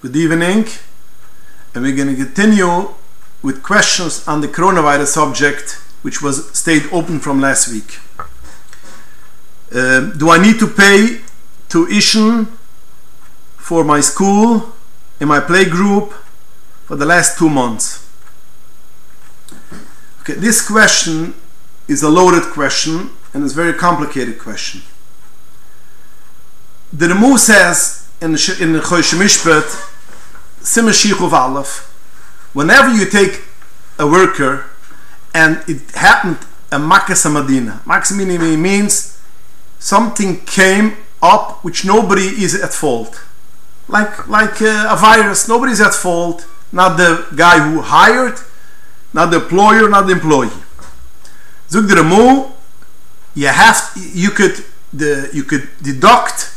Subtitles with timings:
[0.00, 0.64] Good evening,
[1.74, 2.94] and we're going to continue
[3.42, 7.98] with questions on the coronavirus subject, which was stayed open from last week.
[9.74, 11.22] Uh, do I need to pay
[11.68, 12.46] tuition
[13.56, 14.72] for my school
[15.18, 16.12] and my play group
[16.84, 18.08] for the last two months?
[20.20, 21.34] Okay, this question
[21.88, 24.80] is a loaded question and it's a very complicated question.
[26.92, 29.87] The Remu says in the in the Mishpat,
[30.62, 33.42] Simashich Aleph, whenever you take
[33.98, 34.66] a worker
[35.34, 36.38] and it happened
[36.70, 37.24] a Makas.
[37.84, 39.20] Makas means
[39.78, 43.24] something came up which nobody is at fault.
[43.88, 46.46] Like like uh, a virus, nobody's at fault.
[46.70, 48.38] Not the guy who hired,
[49.14, 50.50] not the employer, not the employee.
[51.70, 52.52] Zug the Remu,
[53.34, 56.54] you have you could the you could deduct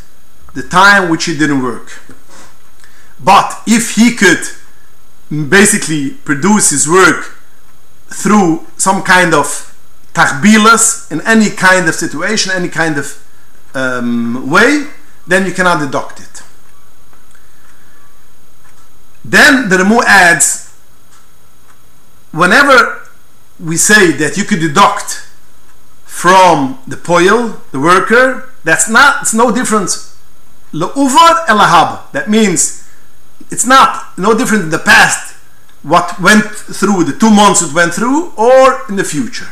[0.54, 2.02] the time which he didn't work.
[3.24, 4.42] But if he could
[5.50, 7.38] basically produce his work
[8.08, 9.68] through some kind of
[10.14, 13.26] tachbilas in any kind of situation, any kind of
[13.74, 14.88] um, way,
[15.28, 16.44] then you cannot deduct it.
[19.24, 20.76] Then the Remu adds,
[22.32, 23.08] whenever
[23.60, 25.28] we say that you could deduct
[26.04, 30.18] from the poil, the worker, that's not, it's no difference.
[30.74, 32.12] Elahab.
[32.12, 32.81] That means
[33.52, 35.36] it's not no different in the past
[35.84, 39.50] what went through the two months it went through or in the future.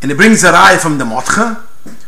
[0.00, 1.56] And it brings a eye from the Motche,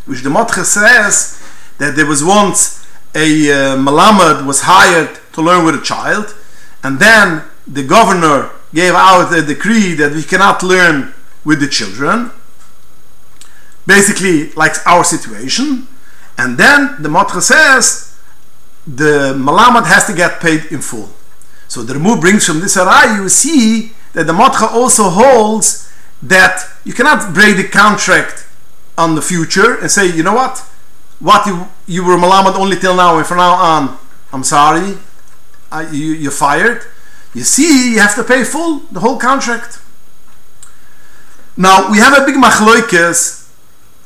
[0.06, 1.40] which the Motche says
[1.78, 6.34] that there was once a uh, was hired to learn with a child,
[6.82, 12.32] and then the governor gave out a decree that we cannot learn with the children,
[13.86, 15.86] basically like our situation.
[16.36, 18.03] And then the Motche says
[18.86, 21.10] the Malamed has to get paid in full.
[21.68, 25.90] So the Remu brings from this Arai, you see that the Motche also holds
[26.22, 28.46] that you cannot break the contract
[28.96, 30.58] on the future and say, you know what,
[31.18, 33.98] what you, you were Malamed only till now, and from now on,
[34.32, 34.96] I'm sorry,
[35.72, 36.82] I, you, you're fired.
[37.34, 39.80] You see, you have to pay full, the whole contract.
[41.56, 43.50] Now, we have a big machloikes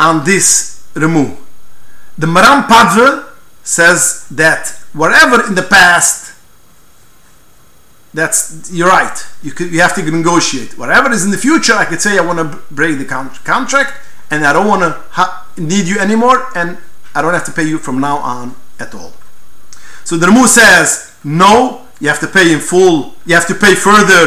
[0.00, 1.36] on this Remu.
[2.16, 3.27] The Maram Padva
[3.68, 6.34] says that whatever in the past
[8.14, 9.16] that's you're right.
[9.42, 10.78] You could you have to negotiate.
[10.78, 13.92] Whatever is in the future i could say i want to break the con- contract
[14.30, 16.78] and i don't want to ha- need you anymore and
[17.14, 19.12] i don't have to pay you from now on at all.
[20.04, 23.74] So the Remu says no you have to pay in full you have to pay
[23.74, 24.22] further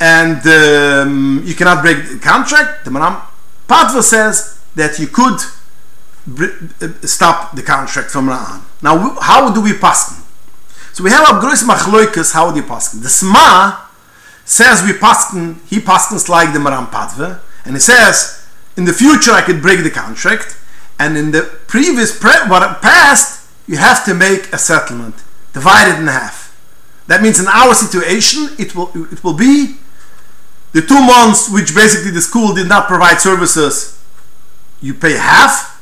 [0.00, 2.84] and um, you cannot break the contract.
[2.84, 3.20] The Maram
[3.68, 5.38] Padva says that you could
[7.06, 8.62] stop the contract from on.
[8.82, 10.22] Now, how do we pass?
[10.92, 12.92] So we have a gross machloikas, how do you pass?
[12.92, 13.86] The Sma
[14.44, 15.32] says we pass,
[15.68, 18.46] he passes like the Maram Padve, and he says,
[18.76, 20.56] in the future I could break the contract,
[20.98, 25.14] and in the previous, pre- what past, you have to make a settlement,
[25.52, 26.48] divide it in half.
[27.06, 29.76] That means in our situation, it will, it will be
[30.72, 34.00] the two months which basically the school did not provide services,
[34.80, 35.79] you pay half,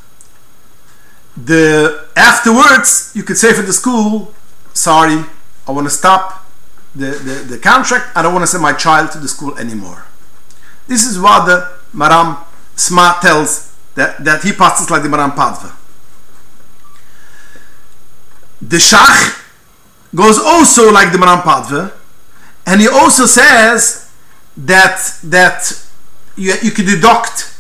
[1.45, 4.35] the afterwards you could say for the school
[4.73, 5.25] sorry
[5.67, 6.49] i want to stop
[6.95, 8.17] the, the, the contract.
[8.17, 10.05] I don't want to send my child to the school anymore.
[10.87, 12.45] This is what the maram
[12.77, 15.75] sma tells that, that he passes like the maram padva.
[18.61, 19.45] The shach
[20.15, 21.93] goes also like the maram padva
[22.67, 24.11] and he also says
[24.57, 25.87] that that
[26.37, 27.55] you, you can deduct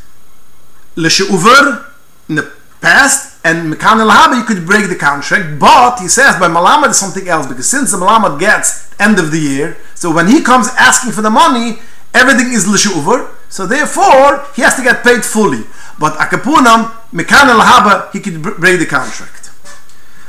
[0.97, 1.93] l'she'uver
[2.29, 6.49] in the past and Mekan El you could break the contract, but he says by
[6.49, 10.29] Malamed is something else because since the Malamed gets end of the year, so when
[10.29, 11.79] he comes asking for the money,
[12.13, 15.65] everything is Lishuver, so therefore he has to get paid fully.
[15.99, 19.51] But Akapunam, Mekan El he could break the contract.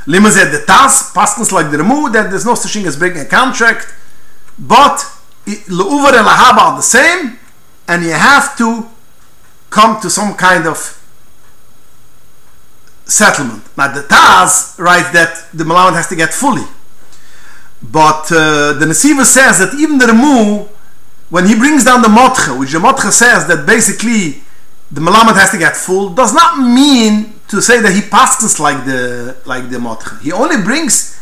[0.06, 3.26] Lima the Taz, pastors like the Remu, that there's no such thing as breaking a
[3.26, 3.92] contract,
[4.58, 5.04] but
[5.46, 7.38] Leuver and Lahaba are the same,
[7.88, 8.88] and you have to
[9.70, 10.99] come to some kind of
[13.10, 13.64] settlement.
[13.76, 16.64] Now the Taz writes that the Malamed has to get fully.
[17.82, 20.68] But uh, the Nesiva says that even the Remu,
[21.30, 24.42] when he brings down the Motche, which the Motche says that basically
[24.90, 28.84] the Malamed has to get full, does not mean to say that he passes like
[28.84, 30.20] the like the Motche.
[30.22, 31.18] He only brings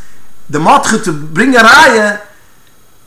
[0.50, 2.20] the Motche to bring a raya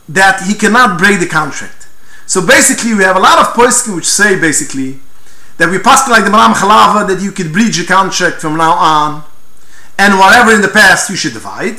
[0.08, 1.88] that he cannot break the contract.
[2.26, 5.00] So basically we have a lot of poskim which say basically
[5.58, 8.72] that we pass like the Maram Chalava that you could breach a contract from now
[8.72, 9.24] on,
[9.98, 11.78] and whatever in the past you should divide.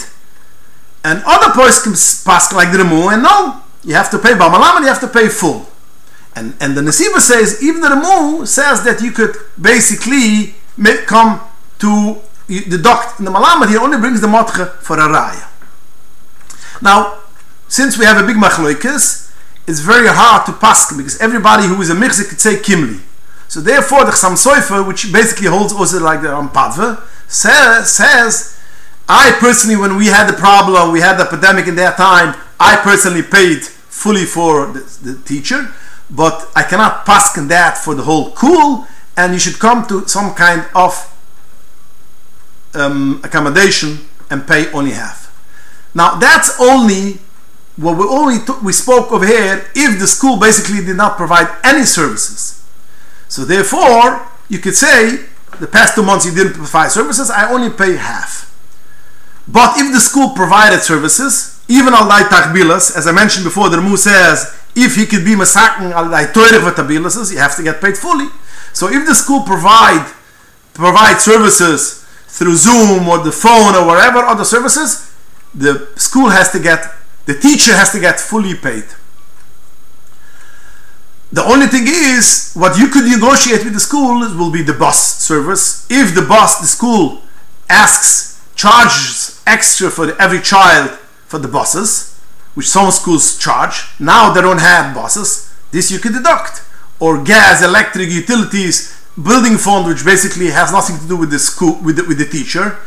[1.04, 1.94] And other poskim
[2.25, 5.08] pass like the Remu, and no, you have to pay Bamalam and you have to
[5.08, 5.68] pay full.
[6.36, 11.42] And and the Nesiva says even the Remu says that you could basically make, come
[11.80, 13.70] to deduct in the Malamed.
[13.70, 15.48] He only brings the Motche for a raya.
[16.81, 17.20] Now,
[17.68, 19.31] since we have a big machloikis,
[19.68, 23.00] it's very hard to pass because everybody who is a mixer could say kimli.
[23.53, 28.59] So therefore, the Chassam Sofer, which basically holds also like the Rampadva, says, says,
[29.07, 32.77] I personally, when we had the problem, we had the epidemic in that time, I
[32.77, 35.69] personally paid fully for the, the teacher,
[36.09, 40.33] but I cannot pass that for the whole cool, and you should come to some
[40.33, 41.15] kind of
[42.73, 44.00] um, accommodation
[44.31, 45.29] and pay only half.
[45.94, 47.19] Now that's only
[47.75, 51.85] what we only we spoke over here if the school basically did not provide any
[51.85, 52.62] services.
[53.33, 55.25] So therefore, you could say
[55.59, 58.53] the past two months you didn't provide services, I only pay half.
[59.47, 63.77] But if the school provided services, even al dai takbilas, as I mentioned before, the
[63.77, 68.30] Ramu says if he could be masakin al dai you have to get paid fully.
[68.71, 70.06] So if the school provide
[70.75, 75.12] provide services through Zoom or the phone or whatever other services,
[75.56, 76.86] the school has to get,
[77.25, 78.86] the teacher has to get fully paid.
[81.33, 85.18] The only thing is, what you could negotiate with the school will be the bus
[85.18, 85.88] service.
[85.89, 87.24] If the bus, the school
[87.68, 90.91] asks, charges extra for every child
[91.25, 92.21] for the buses,
[92.53, 96.62] which some schools charge, now they don't have buses, this you could deduct.
[97.00, 101.81] Or gas, electric, utilities, building fund, which basically has nothing to do with the school,
[101.81, 102.77] with the, with the teacher,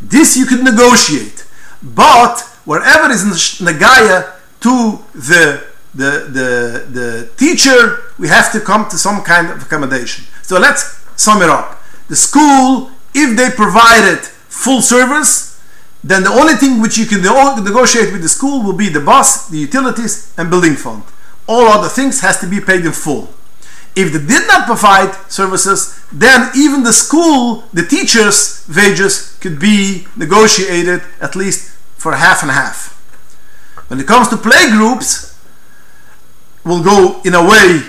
[0.00, 1.44] this you could negotiate.
[1.82, 5.64] But wherever is Nagaya to the,
[5.96, 10.26] the, the, the teacher, we have to come to some kind of accommodation.
[10.42, 11.82] So let's sum it up.
[12.08, 15.60] The school, if they provided full service,
[16.04, 19.48] then the only thing which you can negotiate with the school will be the bus,
[19.48, 21.02] the utilities, and building fund.
[21.48, 23.30] All other things has to be paid in full.
[23.96, 30.06] If they did not provide services, then even the school, the teachers' wages could be
[30.16, 32.92] negotiated at least for half and half.
[33.88, 34.70] When it comes to play
[36.66, 37.80] we'll go in a way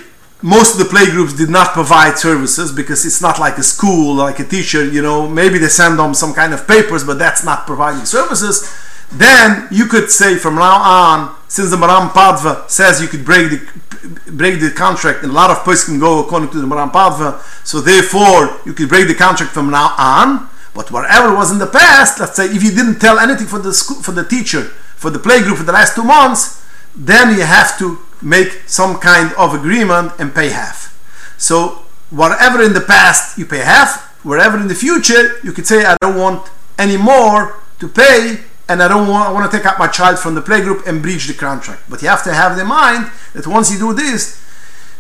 [0.44, 4.39] most of the playgroups did not provide services because it's not like a school like
[4.39, 7.65] a teacher you know maybe they send them some kind of papers but that's not
[7.65, 8.71] providing services.
[9.09, 13.50] Then you could say from now on since the Maram Padva says you could break
[13.50, 16.91] the break the contract and a lot of places can go according to the Maram
[16.91, 20.50] Padva so therefore you could break the contract from now on.
[20.75, 23.73] But whatever was in the past let's say if you didn't tell anything for the
[23.73, 24.63] school for the teacher
[25.01, 26.63] for the playgroup for the last two months
[26.95, 30.93] then you have to make some kind of agreement and pay half
[31.37, 35.85] so whatever in the past you pay half wherever in the future you could say
[35.85, 39.65] i don't want any more to pay and I don't want, I want to take
[39.65, 41.83] out my child from the playgroup and breach the contract.
[41.89, 44.43] But you have to have in mind that once you do this,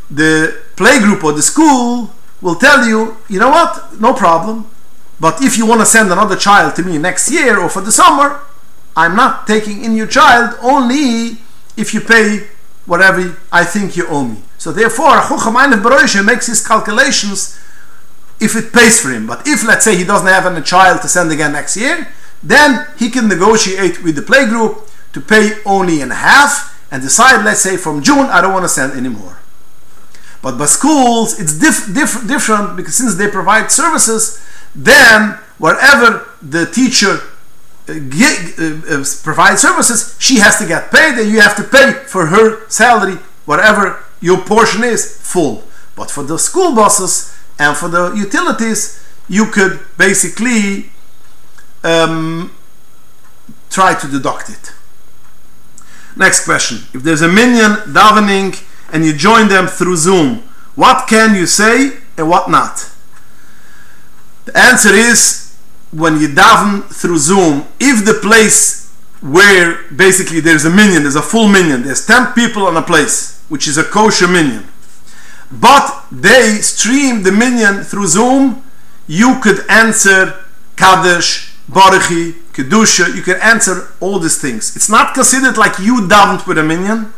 [0.09, 4.69] the playgroup or the school will tell you, you know what, no problem.
[5.19, 7.91] But if you want to send another child to me next year or for the
[7.91, 8.39] summer,
[8.95, 11.37] I'm not taking in your child only
[11.75, 12.47] if you pay
[12.87, 14.41] whatever I think you owe me.
[14.57, 17.59] So therefore, Chucham makes his calculations
[18.39, 19.27] if it pays for him.
[19.27, 22.07] But if, let's say, he doesn't have any child to send again next year,
[22.41, 27.61] then he can negotiate with the playgroup to pay only in half and decide, let's
[27.61, 29.39] say, from June, I don't want to send anymore.
[30.41, 34.41] But by schools, it's diff- diff- different because since they provide services,
[34.73, 37.19] then wherever the teacher
[39.23, 43.17] provide services, she has to get paid, and you have to pay for her salary,
[43.45, 45.63] whatever your portion is, full.
[45.95, 50.91] But for the school buses and for the utilities, you could basically
[51.83, 52.55] um,
[53.69, 54.73] try to deduct it.
[56.15, 56.79] Next question.
[56.93, 60.43] If there's a minyan davening and you join them through Zoom,
[60.75, 62.91] what can you say and what not?
[64.45, 65.46] The answer is
[65.91, 71.21] when you daven through Zoom, if the place where basically there's a minyan, there's a
[71.21, 74.65] full minyan, there's 10 people on a place, which is a kosher minyan,
[75.51, 78.63] but they stream the minyan through Zoom,
[79.07, 80.35] you could answer
[80.75, 84.75] Kaddish, Baruchi, Kedusha, you can answer all these things.
[84.75, 87.13] It's not considered like you davened with a minyan,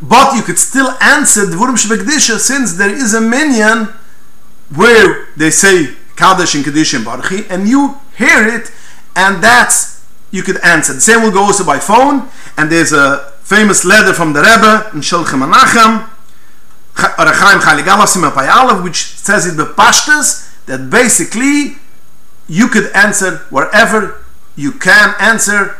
[0.00, 3.88] but you could still answer the Vurim Shebekdisha since there is a minyan
[4.74, 8.70] where they say Kaddish and Kedusha and Baruchi, and you hear it,
[9.16, 10.92] and that's, you could answer.
[10.94, 14.90] The same will go also by phone, and there's a famous letter from the Rebbe
[14.94, 16.10] in Shulchan Menachem,
[18.84, 21.76] which says it bepashtas, that basically
[22.48, 24.24] you could answer wherever
[24.56, 25.76] you can answer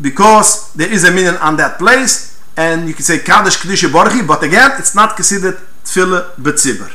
[0.00, 4.26] because there is a minyan on that place, and you can say Kaddish Kedusha Borchi,
[4.26, 6.90] but again, it's not considered Tfillah B'tzibur.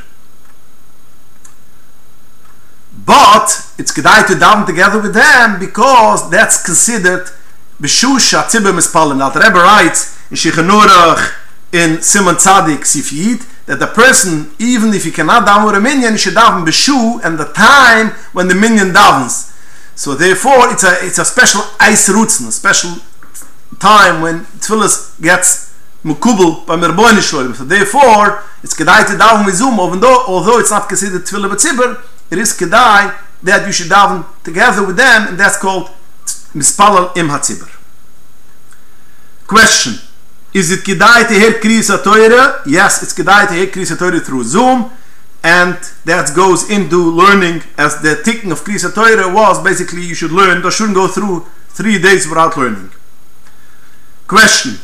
[3.09, 7.25] But it's Kedai to daven together with them because that's considered
[7.81, 9.17] B'shush HaTzibur Mispalim.
[9.17, 11.33] Now, the Rebbe writes in Shechanurach
[11.73, 16.11] in Simon Tzadik Sifiyit that the person, even if he cannot daven with a minyan,
[16.11, 19.57] he should daven B'shu and the time when the minyan davens.
[19.95, 22.91] So therefore, it's a it's a special ice roots, a special
[23.79, 25.73] time when tefillas gets
[26.05, 27.55] mukubel by merboni shloim.
[27.55, 31.49] So therefore, it's kedai to daven with zoom, even though although it's not considered tefillah
[31.49, 31.97] b'tzibur,
[32.31, 35.89] it is kedai that you should daven together with them, and that's called
[36.53, 37.69] mispalal im hatzibur.
[39.47, 39.93] Question:
[40.53, 42.61] Is it kedai to hear kriyas Torah?
[42.65, 44.91] Yes, it's kedai to hear kriyas Torah through Zoom
[45.43, 50.31] and that goes into learning as the thinking of Kriyas Torah was basically you should
[50.31, 52.91] learn, you shouldn't go through three days without learning.
[54.27, 54.79] Question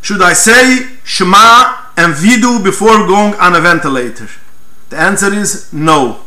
[0.00, 4.28] Should I say Shema and Vidu before going on a ventilator?
[4.90, 6.20] The answer is no.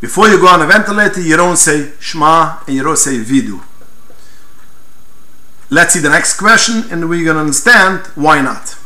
[0.00, 3.62] Before you go on a ventilator, you don't say Shema and you don't say Vidu.
[5.70, 8.76] Let's see the next question and we're going to understand why not.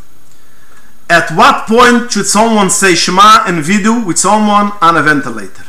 [1.08, 5.64] At what point should someone say Shema and Vidu with someone on a ventilator?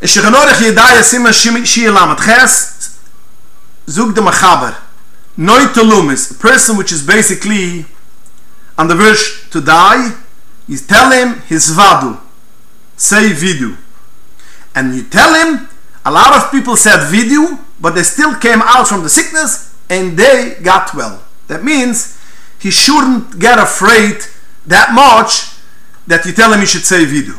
[0.00, 2.98] Es shkhanorach yedaya sima shi lamat khas
[3.88, 4.76] zug de machaber
[5.36, 7.84] noy tolumis a person which is basically
[8.76, 10.12] on the verge to die
[10.68, 12.20] you tell him his vadu
[12.96, 13.76] say vidu
[14.74, 15.68] and you tell him
[16.04, 20.16] a lot of people said vidu but they still came out from the sickness and
[20.18, 22.18] they got well that means
[22.60, 24.22] he shouldn't get afraid
[24.66, 25.58] that much
[26.06, 27.38] that you tell him he should say vidu.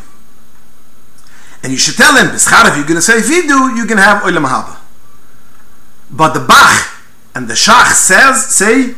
[1.61, 4.23] And you should tell him, Beschar, if you're going to say vidu, you can have
[4.23, 4.77] olam haba.
[6.09, 6.87] But the Bach
[7.35, 8.95] and the Shach says, say,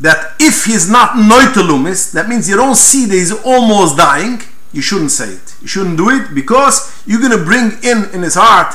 [0.00, 4.40] that if he's not noitelumis, that means you don't see that he's almost dying,
[4.72, 5.56] you shouldn't say it.
[5.60, 8.74] You shouldn't do it because you're going to bring in in his heart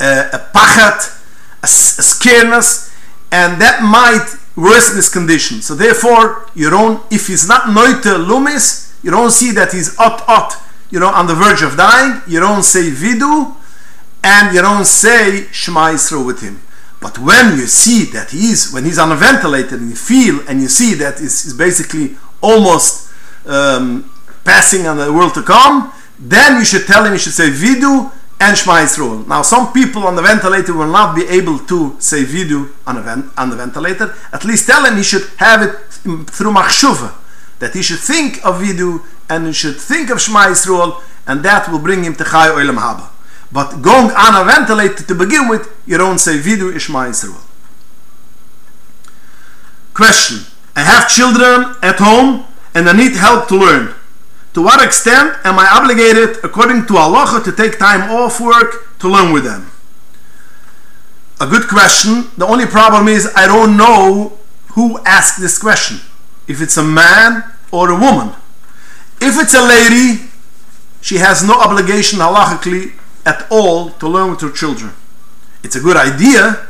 [0.00, 1.16] uh, a pachat,
[1.62, 2.94] a, a scareness,
[3.32, 5.62] and that might worsen his condition.
[5.62, 10.22] So therefore, you don't, if he's not noite lumis, you don't see that he's ot
[10.28, 10.54] ot,
[10.90, 13.54] you know, on the verge of dying, you don't say vidu,
[14.24, 16.60] and you don't say Shema Yisrael with him.
[17.00, 20.40] But when you see that he is, when he's on a ventilator, and you feel
[20.48, 23.12] and you see that he's, basically almost
[23.46, 24.10] um,
[24.44, 28.10] passing on the world to come, then you should tell him, you should say vidu,
[28.40, 29.26] and Shema Yisrael.
[29.26, 33.26] Now, some people on the ventilator will not be able to say vidu on, vent-
[33.36, 34.14] on the ventilator.
[34.32, 35.76] At least tell him he should have it
[36.30, 37.14] through machshuva,
[37.58, 41.68] that he should think of vidu and he should think of Shema Yisrael, and that
[41.70, 43.08] will bring him to Chai Olam Haba.
[43.50, 47.40] But going ventilator to begin with, you don't say vidu Ishma Yisrael.
[49.94, 50.44] Question:
[50.76, 53.94] I have children at home and I need help to learn.
[54.54, 59.08] To what extent am I obligated, according to Allah, to take time off work to
[59.08, 59.70] learn with them?
[61.40, 62.30] A good question.
[62.36, 64.38] The only problem is I don't know
[64.74, 65.98] who asked this question.
[66.46, 68.34] If it's a man or a woman.
[69.20, 70.30] If it's a lady,
[71.00, 72.92] she has no obligation halachically
[73.28, 74.92] at all to learn with your children.
[75.62, 76.66] It's a good idea.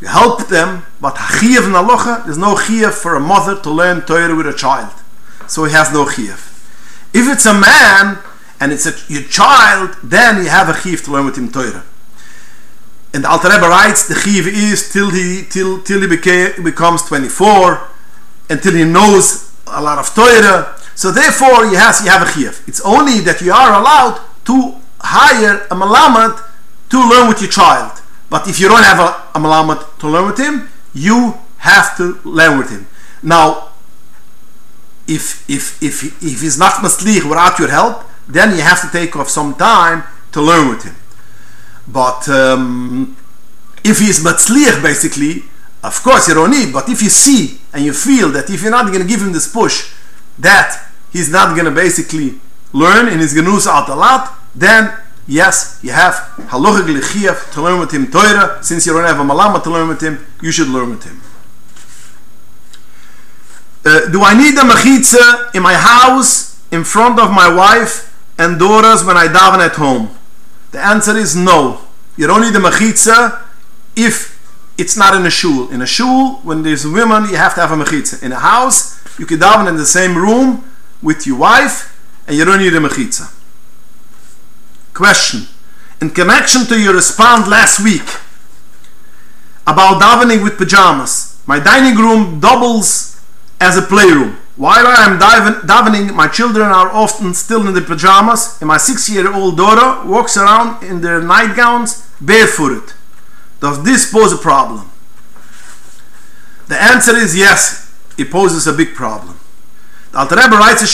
[0.00, 4.02] You help them, but chiyuv in halacha, there's no chiyuv for a mother to learn
[4.02, 4.94] Torah with a child.
[5.46, 6.40] So he has no chiyuv.
[7.14, 8.18] If it's a man
[8.60, 11.84] and it's a, your child, then you have a chiv to learn with him Torah.
[13.14, 17.02] And the Alter Rebbe writes, the chiv is till he till till he became, becomes
[17.02, 17.88] 24,
[18.50, 20.76] until he knows a lot of Torah.
[20.94, 22.62] So therefore, you have you have a chiv.
[22.66, 26.42] It's only that you are allowed to hire a malamat
[26.90, 28.00] to learn with your child.
[28.30, 32.58] But if you don't have a, a to learn with him, you have to learn
[32.58, 32.86] with him.
[33.22, 33.70] Now,
[35.06, 39.16] if if if if he's not maslich without your help, then you have to take
[39.16, 40.94] off some time to learn with him.
[41.86, 43.16] But um,
[43.82, 45.44] if he's matzliach, basically,
[45.82, 46.72] of course you don't need.
[46.72, 49.32] But if you see and you feel that if you're not going to give him
[49.32, 49.90] this push,
[50.38, 52.38] that he's not going to basically
[52.74, 54.92] learn and he's going to lose out a lot, then
[55.26, 56.14] yes, you have
[56.48, 58.58] halachic to learn with him Torah.
[58.62, 61.20] Since you don't have a malama to learn with him, you should learn with him.
[63.84, 68.58] Uh, do I need a mechitza in my house in front of my wife and
[68.58, 70.10] daughters when I daven at home?
[70.72, 71.80] The answer is no.
[72.16, 73.40] You don't need a mechitza
[73.96, 74.36] if
[74.76, 75.70] it's not in a shul.
[75.70, 78.22] In a shul, when there's women, you have to have a mechitza.
[78.22, 80.64] In a house, you can daven in the same room
[81.02, 81.94] with your wife,
[82.26, 83.32] and you don't need a mechitza.
[84.98, 85.46] Question:
[86.00, 88.02] In connection to your response last week,
[89.64, 91.40] about davening with pajamas.
[91.46, 93.22] My dining room doubles
[93.60, 94.38] as a playroom.
[94.56, 99.56] While I am davening, my children are often still in their pajamas, and my six-year-old
[99.56, 102.92] daughter walks around in their nightgowns barefooted.
[103.60, 104.90] Does this pose a problem?
[106.66, 109.38] The answer is yes, it poses a big problem.
[110.10, 110.88] The Alter Rebbe writes in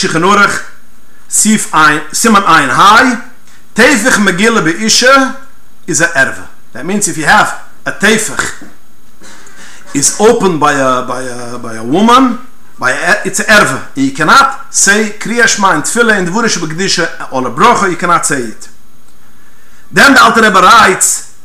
[1.27, 3.31] Sif Siman ein Hai,
[3.75, 5.45] Tefich Megillah Be'isha
[5.85, 6.47] is a erve.
[6.71, 8.69] That means if you have a tefich
[9.93, 12.39] is opened by a, by a, by a woman,
[12.79, 13.91] by a, it's an erve.
[13.95, 18.25] You cannot say Kriya Shema in Tfile in Dvurish Begdisha or a brocha, you cannot
[18.25, 18.69] say it.
[19.91, 21.37] Then the Alter Rebbe writes,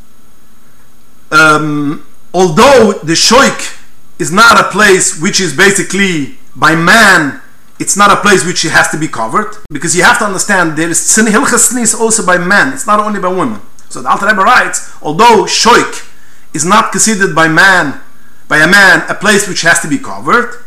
[1.32, 3.78] um, although the shoik
[4.20, 7.40] is not a place which is basically by man
[7.80, 10.90] it's not a place which has to be covered because you have to understand there
[10.90, 12.74] is sin hilchas also by men.
[12.74, 13.62] It's not only by women.
[13.88, 16.06] So the Alter Rebbe writes although shoik
[16.54, 18.00] is not considered by man
[18.48, 20.62] by a man a place which has to be covered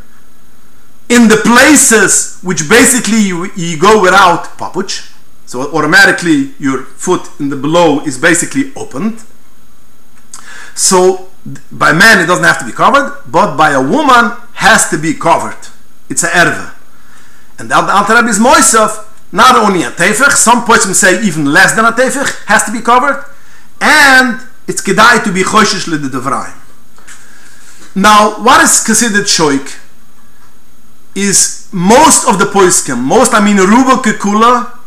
[1.07, 5.11] in the places which basically you, you go without papuch
[5.45, 9.23] so automatically your foot in the below is basically opened.
[10.73, 11.29] So
[11.71, 15.13] by man it doesn't have to be covered but by a woman has to be
[15.13, 15.61] covered.
[16.09, 16.72] It's a erva
[17.59, 21.75] and the Alter Rebbe is Moisef not only a tefech some points say even less
[21.75, 23.25] than a tefech has to be covered
[23.81, 26.53] and it's kedai to be choshesh le devraim
[27.95, 29.79] now what is considered shoik
[31.15, 34.79] is most of the poiskim most I mean ruba kekula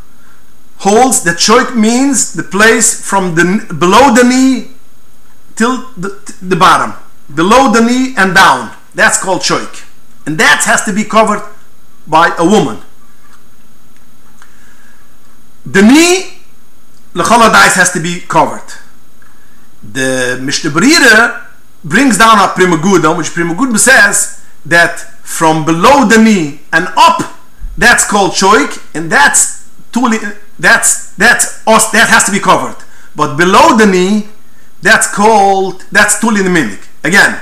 [0.78, 3.44] holds that shoik means the place from the
[3.74, 4.76] below the knee
[5.56, 6.92] till the, the bottom,
[7.34, 8.76] below the knee and down.
[8.94, 9.84] That's called shoik.
[10.26, 11.42] And that has to be covered
[12.06, 12.78] by a woman.
[15.64, 16.38] The knee,
[17.12, 18.66] the lecholadais has to be covered.
[19.82, 20.70] The Mishnah
[21.84, 27.22] brings down a primagudam, which primagudam says that from below the knee and up,
[27.76, 30.18] that's called choik, and that's tuli,
[30.58, 32.76] that's that's that has to be covered.
[33.14, 34.28] But below the knee
[34.82, 36.86] that's called, that's Tulin Minik.
[37.02, 37.40] Again,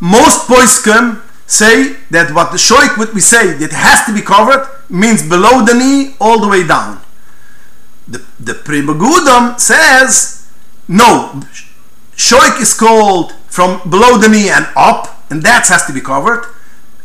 [0.00, 4.66] most poiskim say that what the shoik what we say that has to be covered
[4.88, 7.00] means below the knee all the way down.
[8.08, 10.46] The the Pribagudam says
[10.88, 11.42] no,
[12.16, 16.44] shoik is called from below the knee and up, and that has to be covered,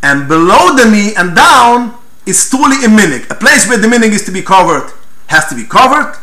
[0.01, 3.29] and below the knee and down is tuli minik.
[3.29, 4.91] A place where the minik is to be covered
[5.27, 6.17] has to be covered,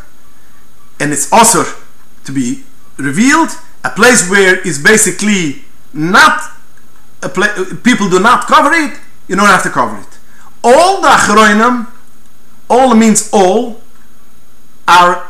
[1.01, 1.65] and it's also
[2.25, 2.65] to be
[2.99, 3.51] revealed,
[3.85, 6.56] a place where is basically not a
[7.29, 10.19] people do not cover it, you don't have to cover it.
[10.62, 11.89] All the achroinim,
[12.69, 13.81] all means all,
[14.89, 15.29] are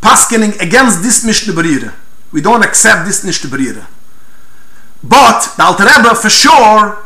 [0.00, 1.94] paskening against this Mishnah Berira.
[2.32, 3.86] We don't accept this Mishnah Berira.
[5.02, 6.98] But the Alter Rebbe, for sure,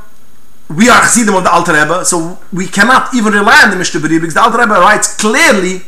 [0.68, 4.00] we are Chassidim of the Alter Rebbe, so we cannot even rely on the Mishnah
[4.00, 5.82] Berira because the Alter Rebbe writes clearly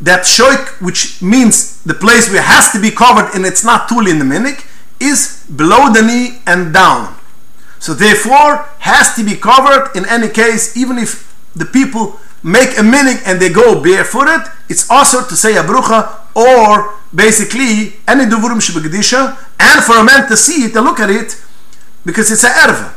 [0.00, 3.88] that shoik, which means the place where it has to be covered and it's not
[3.88, 4.66] tuli in the minik,
[5.00, 7.15] is below the knee and down.
[7.78, 12.82] So therefore, has to be covered in any case, even if the people make a
[12.82, 18.60] minik and they go barefooted, it's also to say a brucha or basically any duvurim
[18.60, 21.40] shebegdisha, and for a man to see it, to look at it,
[22.04, 22.94] because it's a erva.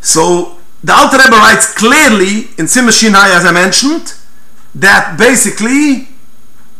[0.00, 4.14] So the Alter Rebbe writes clearly in Simashinai, as I mentioned,
[4.74, 6.08] that basically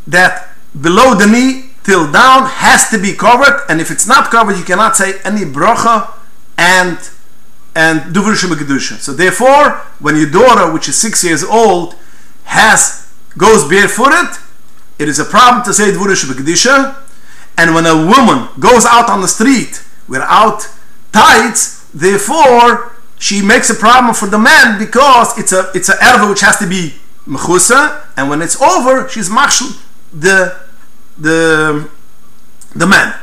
[0.07, 4.57] that below the knee till down has to be covered and if it's not covered
[4.57, 6.17] you cannot say any bracha
[6.59, 6.99] and
[7.75, 11.94] and duvrishim kedusha so therefore when your daughter which is 6 years old
[12.44, 14.37] has goes barefooted
[14.99, 16.97] it is a problem to say duvrishim kedusha
[17.57, 20.68] and when a woman goes out on the street without
[21.12, 26.29] tights therefore she makes a problem for the man because it's a it's a erva
[26.29, 26.94] which has to be
[27.29, 29.68] mechusa, and when it's over, she's machshel
[30.12, 30.57] the
[31.18, 31.88] the
[32.75, 33.14] the man.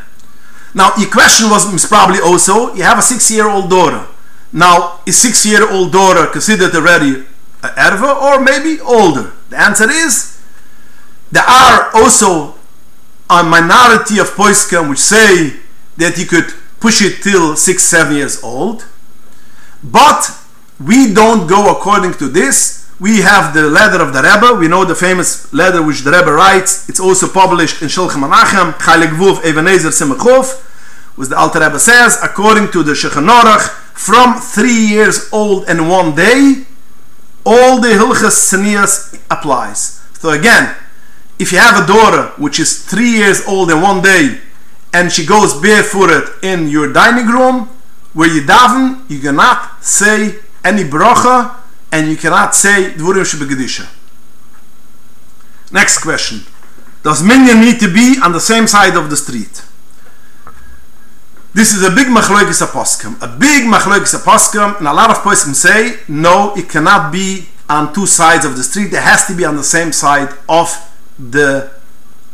[0.75, 4.05] Now, your question was probably also: you have a six-year-old daughter.
[4.51, 7.25] Now, is six-year-old daughter considered already
[7.63, 9.31] an erva, or maybe older?
[9.49, 10.37] The answer is
[11.31, 12.55] there are also
[13.29, 15.61] a minority of poiskim which say
[15.97, 18.85] that you could push it till six, seven years old,
[19.81, 20.29] but
[20.79, 24.57] we don't go according to this we have the letter of the Rebbe.
[24.57, 26.87] We know the famous letter which the Rebbe writes.
[26.87, 30.63] It's also published in Shulchan Menachem, Chaylik Vuf, Even HaEzer Simachov,
[31.15, 35.89] which the Alter Rebbe says, according to the Shulchan Aruch, from three years old and
[35.89, 36.65] one day,
[37.45, 40.01] all the Hilchas Senias applies.
[40.13, 40.75] So again,
[41.39, 44.39] if you have a daughter which is three years old and one day,
[44.93, 47.69] and she goes barefooted in your dining room,
[48.13, 51.55] where you daven, you cannot say any bracha,
[51.91, 53.87] and you cannot say dvurim shebegedisha.
[55.71, 56.41] Next question.
[57.03, 59.63] Does minyan need to be on the same side of the street?
[61.55, 63.15] This is a big machloikis aposkim.
[63.21, 67.93] A big machloikis aposkim, and a lot of poskim say, no, it cannot be on
[67.93, 68.91] two sides of the street.
[68.91, 70.67] It has to be on the same side of
[71.17, 71.71] the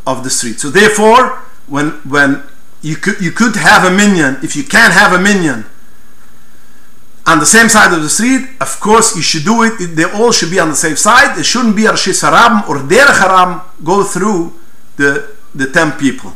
[0.07, 0.59] of the street.
[0.59, 2.41] So therefore, when when
[2.81, 5.65] you could you could have a minyan, if you can't have a minyan
[7.27, 9.95] on the same side of the street, of course you should do it.
[9.95, 11.37] They all should be on the same side.
[11.37, 14.57] It shouldn't be Arshis Haram or Derech Haram go through
[14.97, 16.33] the the ten people.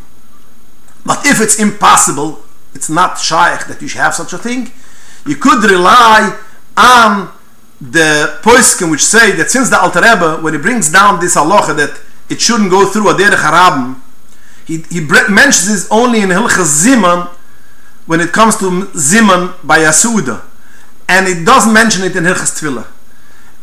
[1.04, 2.45] But if it's impossible,
[2.76, 4.72] it's not shaykh that you have such a thing.
[5.26, 6.38] You could rely
[6.78, 7.32] on
[7.82, 11.76] the poiskim which say that since the Alter Rebbe, when he brings down this halacha
[11.78, 14.02] that it shouldn't go through a derech harabim,
[14.68, 17.28] he, he mentions this only in Hilchas Ziman
[18.08, 20.44] when it comes to Ziman by Yasuda.
[21.08, 22.88] And it doesn't mention it in Hilchas Tefillah.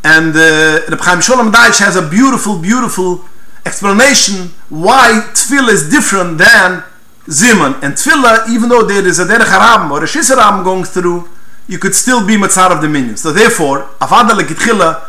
[0.04, 3.24] And uh, Reb Chaim Sholem Daish has a beautiful, beautiful
[3.66, 6.84] explanation why Tefillah is different than
[7.26, 7.82] Ziman.
[7.82, 11.28] And Tefillah, even though there is a derech harabim or a shisarabim going through,
[11.68, 13.16] you could still be matzar of the minyan.
[13.16, 15.08] So therefore, avada lekitchila,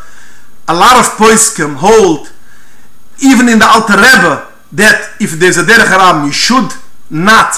[0.68, 2.32] a lot of poiskim hold,
[3.24, 6.72] even in the Alter Rebbe, that if there's a derech haram, you should
[7.10, 7.56] not,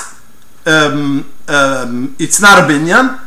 [0.65, 3.19] um, um, it's not a binyan,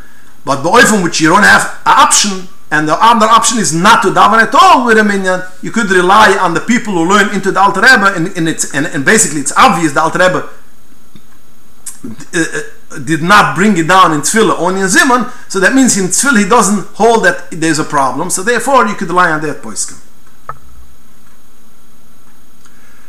[0.44, 4.02] but the oifim which you don't have an option, and the other option is not
[4.02, 7.34] to daven at all with a minyan, you could rely on the people who learn
[7.34, 10.48] into the Alter Rebbe, and, and, it's, and, and basically it's obvious the Alter Rebbe
[12.04, 15.30] uh, did not bring it down in tefillah, only in zimun.
[15.50, 18.30] So that means in tefillah he doesn't hold that there's a problem.
[18.30, 20.04] So therefore you could rely on that poiskim.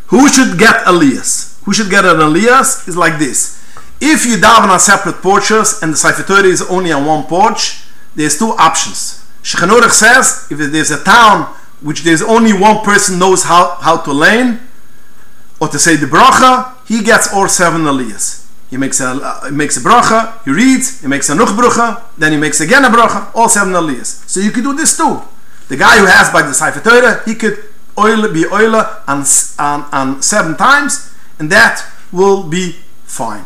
[0.07, 1.49] Who should get aliyahs?
[1.63, 2.87] Who should get an Elias?
[2.87, 3.63] Is like this.
[4.01, 7.83] If you daven on separate porches and the Sefer is only on one porch,
[8.15, 9.23] there's two options.
[9.43, 14.11] Shechanurach says if there's a town which there's only one person knows how, how to
[14.11, 14.59] lane
[15.61, 18.38] or to say the bracha, he gets all seven aliyahs.
[18.69, 22.03] He makes a uh, he makes a bracha, he reads, he makes a nuch bracha,
[22.17, 24.27] then he makes again a bracha, all seven aliyahs.
[24.29, 25.21] So you could do this too.
[25.69, 27.63] The guy who has by the Sefer Torah, he could
[27.97, 29.25] oil be oiler on,
[29.59, 33.45] on seven times, and that will be fine.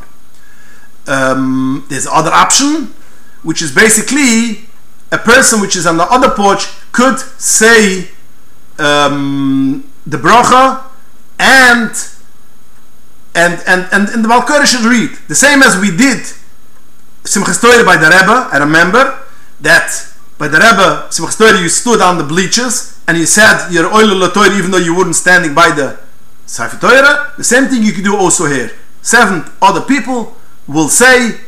[1.08, 2.94] Um, there's other option,
[3.44, 4.70] which is basically
[5.12, 8.10] a person which is on the other porch could say
[8.80, 10.84] um, the bracha
[11.40, 11.92] and
[13.36, 16.22] and and and, and the Balkari should read the same as we did
[17.24, 18.50] Simchas Torah by the Rebbe.
[18.52, 19.20] I remember
[19.62, 19.90] that
[20.38, 24.30] by the Rebbe Simchas Torah you stood on the bleachers and you said your oil
[24.30, 26.00] Torah even though you weren't standing by the
[26.46, 27.34] Sefer Torah.
[27.38, 28.72] The same thing you can do also here.
[29.02, 30.36] Seven other people
[30.68, 31.40] will say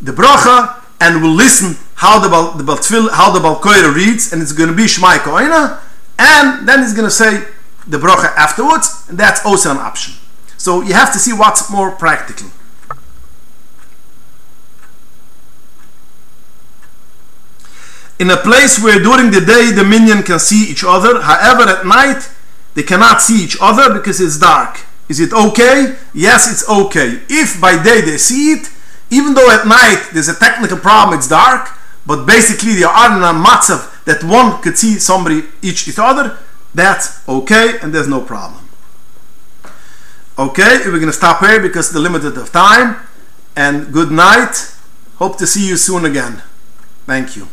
[0.00, 4.52] the bracha and will listen how the the Baltfil, how the Balkoira reads, and it's
[4.52, 5.80] going to be Shmai Koina,
[6.18, 7.44] and then he's going to say
[7.86, 10.14] the bracha afterwards, and that's also an option.
[10.60, 12.50] So you have to see what's more practical.
[18.18, 21.86] In a place where during the day the minyan can see each other, however at
[21.86, 22.28] night
[22.74, 24.84] they cannot see each other because it's dark.
[25.08, 25.96] Is it okay?
[26.12, 27.22] Yes, it's okay.
[27.30, 28.70] If by day they see it,
[29.10, 31.70] even though at night there's a technical problem, it's dark,
[32.04, 36.36] but basically they are in a matzav that one could see somebody each each other,
[36.74, 38.69] that's okay and there's no problem.
[40.40, 42.96] Okay, we're to stop here because the limited of time.
[43.54, 44.74] And good night.
[45.16, 46.42] Hope to see you soon again.
[47.04, 47.50] Thank you.